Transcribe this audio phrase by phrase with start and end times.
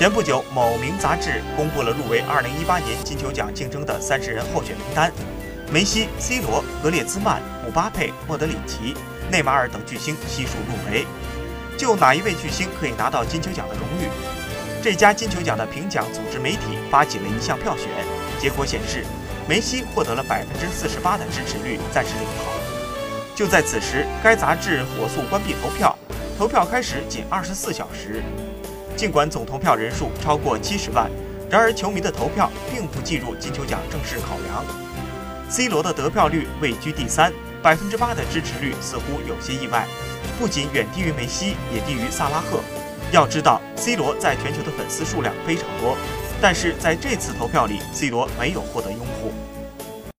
[0.00, 5.12] 前不久，某名杂志公布了入围2018年金球奖竞争的三十人候选名单，
[5.70, 8.94] 梅西、C 罗、格列兹曼、姆巴佩、莫德里奇、
[9.30, 11.04] 内马尔等巨星悉数入围。
[11.76, 14.08] 就哪一位巨星可以拿到金球奖的荣誉？
[14.82, 17.86] 这家金球奖的评奖组织媒体发起了一项票选，
[18.40, 19.04] 结果显示，
[19.46, 22.50] 梅西获得了百分之四十八的支持率，暂时领跑。
[23.34, 25.94] 就在此时，该杂志火速关闭投票，
[26.38, 28.22] 投票开始仅二十四小时。
[28.96, 31.10] 尽管总投票人数超过七十万，
[31.48, 34.64] 然而球迷的投票并不计入金球奖正式考量。
[35.48, 37.32] C 罗的得票率位居第三，
[37.62, 39.86] 百分之八的支持率似乎有些意外，
[40.38, 42.60] 不仅远低于梅西，也低于萨拉赫。
[43.10, 45.96] 要知道，C 罗在全球的粉丝数量非常多，
[46.40, 49.32] 但是在这次投票里，C 罗没有获得拥护。